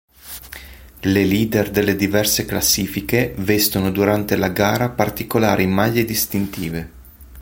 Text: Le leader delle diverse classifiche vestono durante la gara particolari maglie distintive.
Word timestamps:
Le 1.01 1.23
leader 1.23 1.69
delle 1.69 1.95
diverse 1.95 2.45
classifiche 2.45 3.35
vestono 3.37 3.91
durante 3.91 4.35
la 4.35 4.49
gara 4.49 4.89
particolari 4.89 5.67
maglie 5.67 6.05
distintive. 6.05 6.91